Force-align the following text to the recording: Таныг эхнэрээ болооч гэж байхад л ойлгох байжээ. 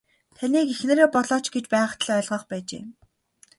Таныг 0.37 0.67
эхнэрээ 0.73 1.07
болооч 1.13 1.45
гэж 1.53 1.65
байхад 1.73 2.01
л 2.05 2.09
ойлгох 2.15 2.43
байжээ. 2.51 2.83